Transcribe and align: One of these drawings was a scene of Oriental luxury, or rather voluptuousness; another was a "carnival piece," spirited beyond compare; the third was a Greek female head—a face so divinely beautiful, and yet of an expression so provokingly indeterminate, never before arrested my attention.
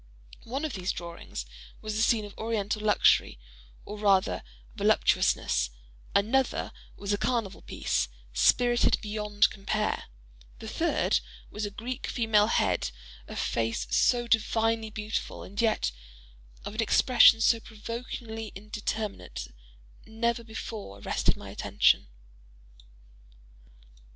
One 0.45 0.65
of 0.65 0.73
these 0.73 0.91
drawings 0.91 1.45
was 1.79 1.95
a 1.95 2.01
scene 2.01 2.25
of 2.25 2.35
Oriental 2.35 2.81
luxury, 2.81 3.37
or 3.85 3.99
rather 3.99 4.41
voluptuousness; 4.75 5.69
another 6.15 6.71
was 6.97 7.13
a 7.13 7.19
"carnival 7.19 7.61
piece," 7.61 8.07
spirited 8.33 8.97
beyond 9.03 9.51
compare; 9.51 10.05
the 10.57 10.67
third 10.67 11.19
was 11.51 11.67
a 11.67 11.69
Greek 11.69 12.07
female 12.07 12.47
head—a 12.47 13.35
face 13.35 13.85
so 13.91 14.25
divinely 14.25 14.89
beautiful, 14.89 15.43
and 15.43 15.61
yet 15.61 15.91
of 16.65 16.73
an 16.73 16.81
expression 16.81 17.39
so 17.39 17.59
provokingly 17.59 18.51
indeterminate, 18.55 19.49
never 20.07 20.43
before 20.43 20.99
arrested 20.99 21.37
my 21.37 21.51
attention. 21.51 22.07